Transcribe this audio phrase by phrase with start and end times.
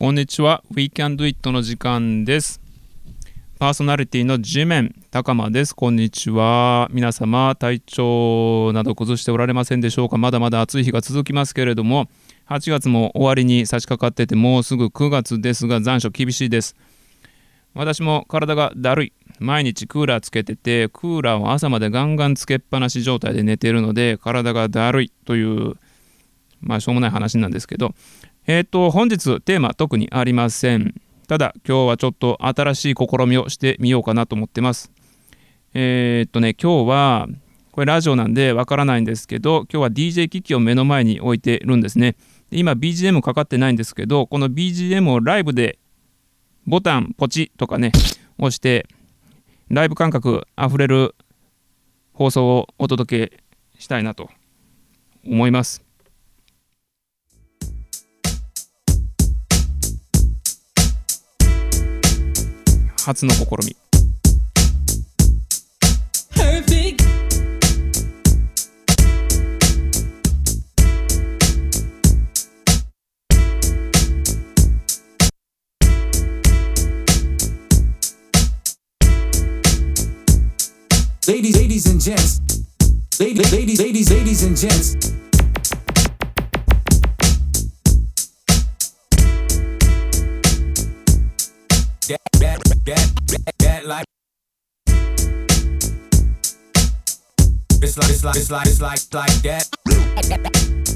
[0.00, 0.64] こんにちは。
[0.74, 2.60] We Can Do It の時間です。
[3.60, 5.74] パーソナリティの地面高間です。
[5.74, 6.88] こんにちは。
[6.90, 10.18] 皆様、体調など崩しておられませんでしょうか？
[10.18, 12.08] まだまだ暑い日が続きますけれども、
[12.48, 16.74] 8月も終わりに差し掛かってて、もうすぐ9月ですが、残暑厳しいです。
[17.74, 19.12] 私も体がだるい。
[19.40, 25.74] 毎日クーラーつけてて、クーラーを朝までガンガンつけっぱなし状態で寝てるので、体がだるいという、
[26.60, 27.94] まあ、しょうもない話なんですけど、
[28.46, 30.94] えっ、と、本日テーマ特にありません。
[31.26, 34.92] ただ、今日はちょっと新しい試みをしてみようかなと思ってます。
[35.72, 37.28] えっ、とね、今日は、
[37.72, 42.14] これラジオなんでわからないんですけど、今日は DJ 機器を目の前に置いてるんですね。
[42.52, 45.78] 今 BGM かかってないんですけど、この BGM をライブで
[46.66, 47.90] ボタンポチとかね、
[48.38, 48.86] 押して、
[49.68, 51.14] ライブ感覚あふれる
[52.12, 53.42] 放送をお届け
[53.78, 54.28] したいなと
[55.26, 55.82] 思います。
[63.04, 63.83] 初の試み。
[81.26, 82.40] Ladies, ladies and gents.
[83.18, 84.94] Ladies, ladies, ladies, ladies and gents.
[92.08, 94.04] That, that, that, that, that like.
[97.80, 100.93] It's like, it's like, it's like, it's like, like that.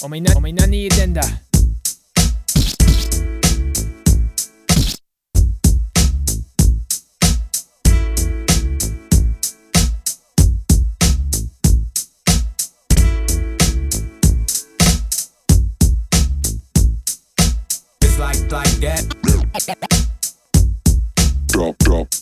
[0.00, 1.22] お前なお前何言ってんだ
[18.00, 19.18] It's like, like that.
[21.48, 21.76] drop.
[21.78, 22.17] Drop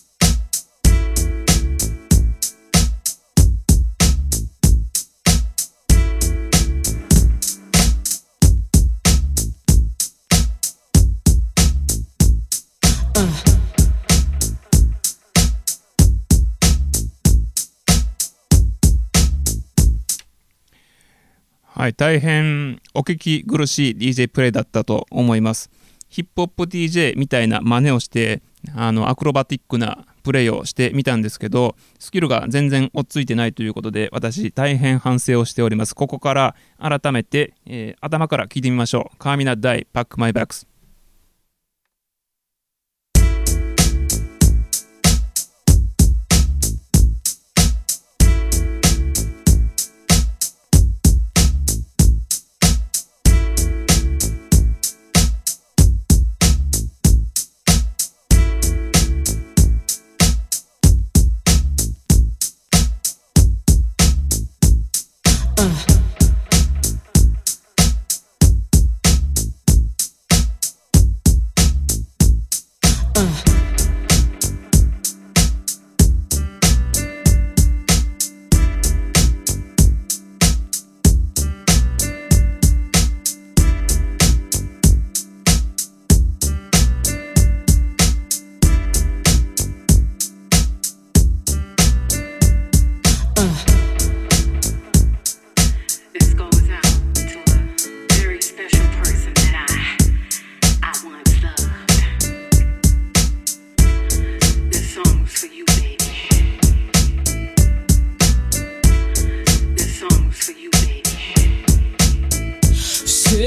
[21.87, 25.71] はい、大変お聞き苦しい DJ プレイだったと思います。
[26.09, 28.43] ヒップホップ DJ みたいな真似をして、
[28.75, 35.95] あのアクロバティックなプレイをしてみたんですけど、スキルが全然追っついてないということで、私大変反省をしております。
[35.95, 39.17] ここから改めて、えー頭から聞いてみましょう。
[39.19, 40.67] カーミナダイ、パックマイバックス。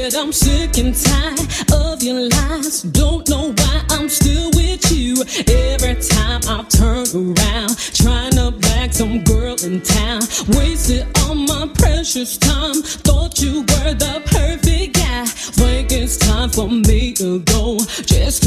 [0.09, 1.39] Said I'm sick and tired
[1.71, 2.81] of your lies.
[2.81, 5.21] Don't know why I'm still with you.
[5.47, 10.21] Every time I turn around, trying to bag some girl in town.
[10.49, 12.81] Wasted all my precious time.
[12.81, 15.25] Thought you were the perfect guy.
[15.25, 17.77] Think it's time for me to go.
[18.05, 18.43] Just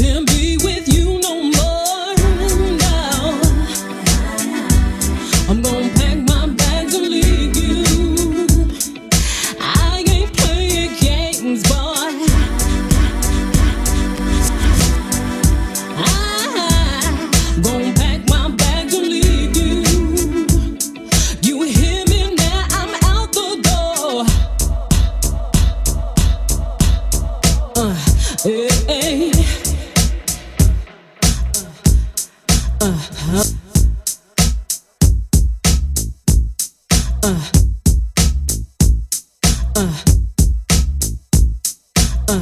[42.33, 42.39] uh,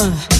[0.00, 0.28] uh.
[0.30, 0.37] uh.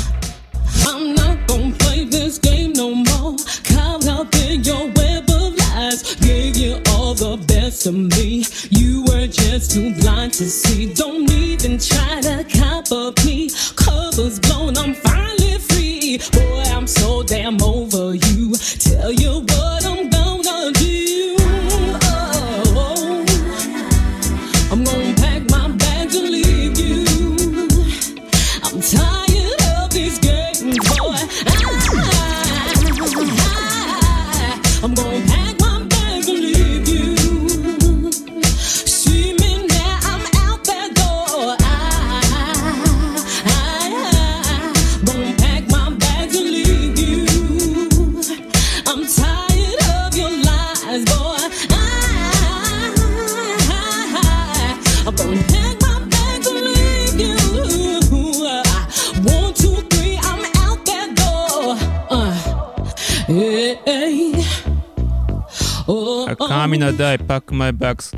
[66.58, 68.16] Oh, カーミナダイパックマイバックス、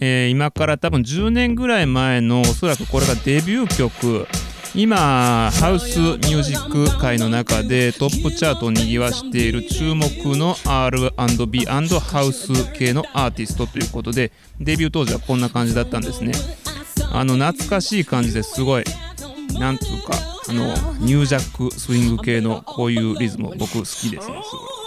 [0.00, 4.28] えー今から多分10年ぐらい前のおそらくこれがデビュー曲。
[4.76, 11.64] 今ハウスミュージック界の中でトップチャートを賑わしている注目の R&B&
[12.00, 16.32] ハウス系のアーティストということでデビュー当時はこんな感じだったんですね。
[17.12, 18.84] あの懐かしい感じですごい。
[19.58, 20.14] なんつうか
[20.48, 24.83] あのニュージャックスイング系のこういうリズム僕好きですねすごい。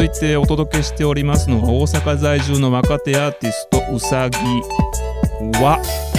[0.00, 4.38] 続いてお届けしておりますのは大阪在住の若手アーティストうさぎ
[5.58, 6.09] は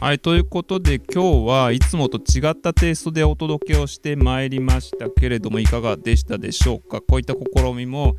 [0.00, 7.02] はいということで今日はいつもと違ったテイストでお届けをしてまいりましたけれどもいかがでしたでしょうか？
[7.02, 8.16] こういった試みも、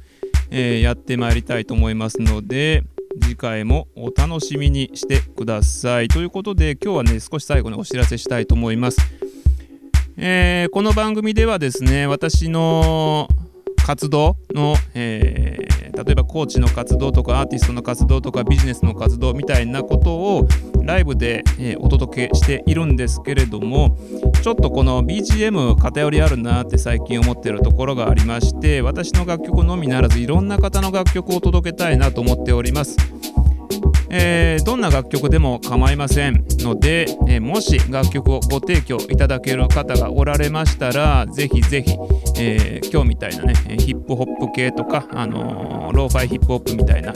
[0.52, 2.84] えーやってまいりたいと思いますので
[3.20, 6.08] 次回もお楽しみにしてください。
[6.08, 9.00] ということで今日はね少し最後にお知らせしたいと思います、
[10.18, 13.28] えーこの番組ではですね私の
[13.86, 20.48] 活動の、えー例えばコーチの活動とかアーティストの活動とかビジネスの活動みたいなことを
[20.84, 23.98] ライブで、えーお届けしているんですけれども
[24.42, 33.21] ちょっとこの BGM 偏りあるなって最近思ってるところがありまして私の楽曲のみならずいろんな方の楽曲を届けたいなと思っております。
[34.14, 41.92] えーどんな楽曲でも構いませんので、えーもし楽曲をご提供いただける方がおられましたらぜひぜひ、
[42.38, 47.14] えー今日みたいなねヒップホップ系とか、あのローファイヒップホップみたいな、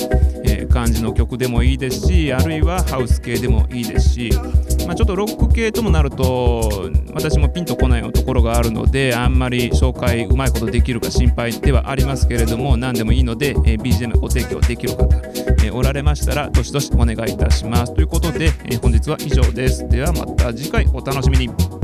[0.57, 4.29] え感じの曲でもいいですしあるいはハウス系でもいいですし、
[4.85, 15.09] まあ、ちょっとロック系ともなると私もピンとこないところがあるのであんまり紹介うまいことできるか心配ではありますけれども何でもいいので、え BGM ご提供できる方、
[15.63, 17.93] えおられましたらどしどしお願いいたします。
[17.93, 19.87] ということで、え本日は以上です。
[19.89, 21.74] ではまた次回お楽しみに。